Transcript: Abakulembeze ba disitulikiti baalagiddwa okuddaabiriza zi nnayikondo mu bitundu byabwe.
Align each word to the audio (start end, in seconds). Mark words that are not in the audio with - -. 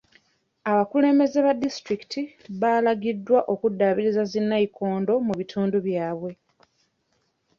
Abakulembeze 0.69 1.37
ba 1.45 1.53
disitulikiti 1.63 2.21
baalagiddwa 2.61 3.39
okuddaabiriza 3.53 4.21
zi 4.31 4.39
nnayikondo 4.43 5.11
mu 5.25 5.33
bitundu 5.39 5.77
byabwe. 5.87 6.31